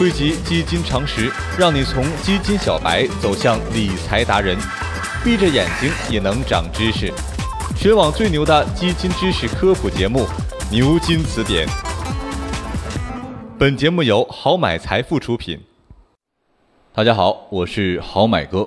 [0.00, 4.56] 汇集基金常识，让你从基金小白走向理财达人，
[5.22, 7.12] 闭着眼睛也能长知识。
[7.76, 10.20] 全网最牛的基金知识科普节目
[10.70, 11.68] 《牛津词典》。
[13.58, 15.60] 本节目由好买财富出品。
[16.94, 18.66] 大家好，我是好买哥。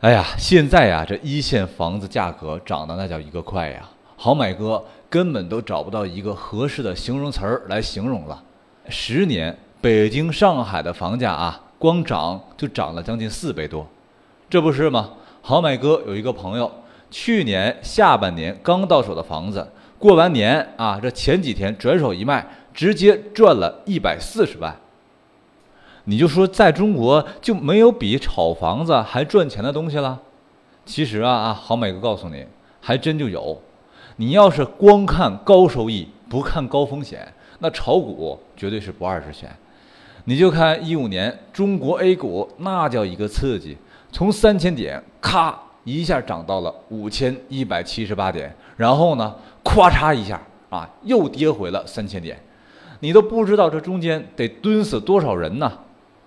[0.00, 3.88] 哎呀，现在呀，这一线房子价格涨得那叫一个快呀！
[4.16, 8.42] 好买哥根本都找不到一个合适的形容词儿来形容了。
[8.88, 13.84] 十年，北京、上海的房价啊，光涨就涨了将近四倍多，
[14.48, 15.10] 这不是吗？
[15.40, 16.70] 好买哥有一个朋友，
[17.10, 24.76] 去年下半年刚到手的房子，过完年啊，这前几天转手一卖，直接赚了一百四十万。
[26.04, 30.20] 你就说在中国就没有比炒房子还赚钱的东西了？
[30.86, 32.46] 其实啊啊，好买哥告诉你，
[32.80, 33.60] 还真就有。
[34.14, 39.50] 你要是光看高收益，不看高风险，那炒股绝对是不二之选。
[40.24, 43.76] 你就看一五年中国 A 股，那叫一个刺激，
[44.12, 52.38] 从三千点咔一下涨到了五千一百七十八点，然后呢，咵嚓一下啊，又跌回了三千点，
[53.00, 55.72] 你都不知道这中间得蹲死多少人呢？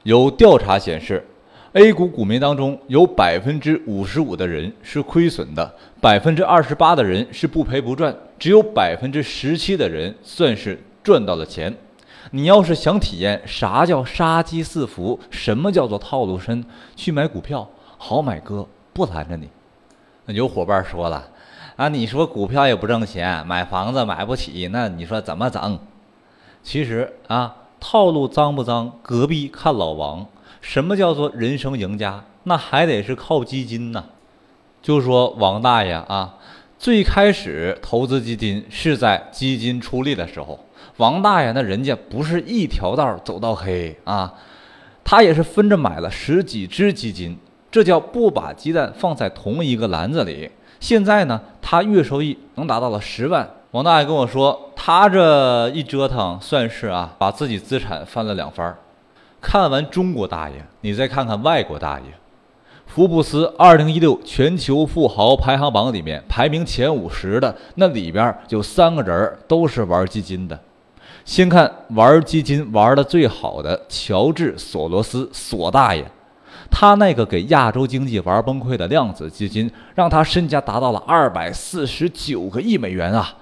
[0.04, 1.26] 有调查显示
[1.72, 11.74] ，A 股股民当中有百分之五十五的人是亏损的，百分之二十八的人是不赔不赚，只有百分之十七的人算是赚到了钱。
[12.32, 17.68] 你要是想体验啥叫杀机四伏，什么叫做套路深，去买股票，
[17.98, 19.50] 好买哥不拦着你。
[20.26, 21.30] 那有伙伴说了，
[21.76, 25.80] 啊，你说股票也不挣钱，买房子买不起，那你说怎么整？
[26.64, 27.56] 其实啊。
[27.78, 28.94] 套路脏不脏？
[29.04, 30.26] 隔壁看老王。
[30.60, 32.24] 什么叫做人生赢家？
[32.44, 34.06] 那还得是靠基金呢。
[34.82, 36.36] 就说王大爷啊，
[36.78, 40.60] 最开始投资基金是在基金出力的时候，
[40.98, 44.34] 王大爷那人家不是一条道走到黑啊，
[45.04, 47.38] 他也是分着买了十几只基金，
[47.72, 50.52] 这叫不把鸡蛋放在同一个篮子里。
[50.80, 53.50] 现在呢，他月收益能达到了十万。
[53.72, 58.76] 王大爷跟我说，他这一折腾算是啊，把自己资产翻了两番。
[59.42, 62.06] 看完中国大爷，你再看看外国大爷。
[62.88, 70.58] 福布斯二零一六全球富豪排行榜里面排名前五十的那里边有三个人都是玩基金的。
[71.26, 76.06] 先看玩基金玩的最好的乔治索罗斯，索大爷，
[76.70, 83.36] 他那个给亚洲经济玩崩溃的量子基金，让他身家达到了二百四十九个亿美元啊！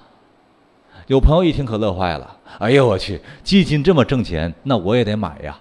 [1.08, 5.60] 有朋友一听可乐坏了，哎呦我去，基金这么挣钱，那我也得买呀。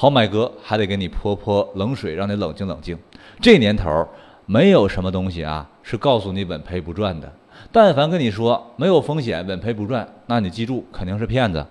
[0.00, 2.96] 好买哥还得给你泼泼冷水，让你冷静冷静。
[3.38, 4.08] 这年头
[4.46, 7.30] 没有什么东西啊是告诉你稳赔不赚的。
[7.70, 11.66] 但凡跟你说没有风险、稳赔不赚，那你记住肯定是骗子。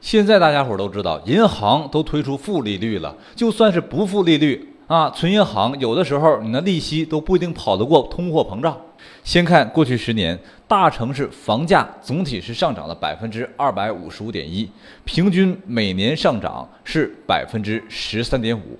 [0.00, 8.74] 现在大家伙都知道，银行都推出负利率了，就算是不负利率啊，存银行有的时候你的利息都不一定跑得过通货膨胀。
[9.22, 14.70] 先看过去十年，大城市房价总体是上涨了百分之二百五十五点一，
[15.04, 18.78] 平均每年上涨是百分之十三点五，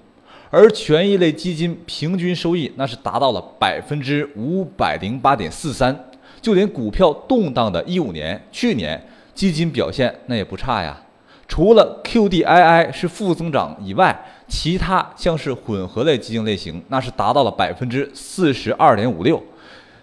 [0.50, 5.94] 而权益类基金平均收益那是达到了百分之五百零八点四三，
[6.40, 9.02] 就连股票动荡的一五年，去年
[9.34, 10.98] 基金表现那也不差呀，
[11.46, 14.18] 除了 QDII 是负增长以外，
[14.48, 19.42] 其他像是混合类基金类型那是达到了百分之四十二点五六。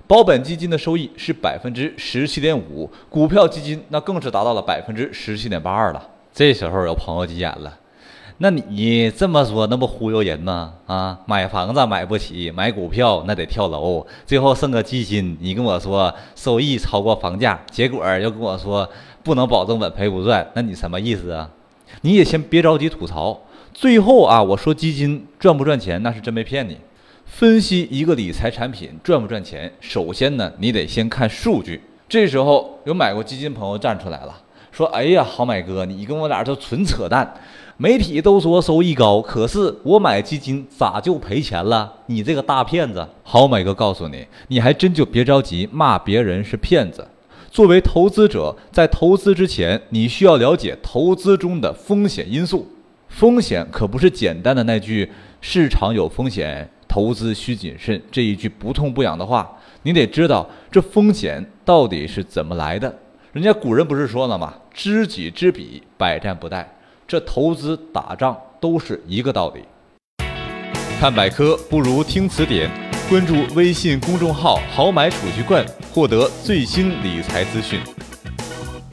[0.07, 6.09] 保本基金的收益是百分之十七点五，股票基金那更是达到了百分之十七点八二了。
[6.31, 7.79] 这时候有朋友急眼了，
[8.37, 10.73] 那你这么说那不忽悠人吗？
[10.85, 18.87] 啊，买房子买不起，买股票那得跳楼，最后剩个基金，你跟我说收益超过房价，结果又跟我说
[19.23, 21.49] 不能保证稳赔不赚，那你什么意思啊？
[22.01, 23.41] 你也先别着急吐槽，
[23.73, 26.77] 最后啊，我说基金赚不赚钱，那是真没骗你。
[27.25, 31.81] 分析一个理财产品赚不赚钱，首先呢，你得先看数据。
[32.07, 34.41] 这时候有买过基金朋友站出来了，
[34.71, 37.33] 说：“哎呀，好买哥，你跟我俩这纯扯淡！
[37.77, 41.91] 媒体都说收益高，可是我买基金咋就赔钱了？
[42.05, 47.05] 你这个大骗子！”好买哥告诉你，你还真就别着急骂别人是骗子。
[47.51, 52.71] 作为投资者，在投资之前，你需要了解投资中的风险因素。
[53.09, 55.09] 风险可不是简单的那句
[55.41, 56.69] “市场有风险”。
[56.95, 59.51] 投资需谨慎这一句不痛不痒的话，
[59.83, 62.97] 你得知道这风险到底是怎么来的。
[63.33, 64.53] 人家古人不是说了吗？
[64.73, 66.65] 知己知彼，百战不殆。
[67.05, 69.65] 这投资打仗都是一个道理。
[70.97, 72.71] 看百科不如听词典，
[73.09, 77.77] 关注微信公众号“好买储蓄罐”，获得最新理财资讯。